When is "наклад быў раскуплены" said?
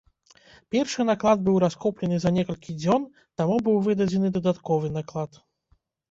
1.09-2.17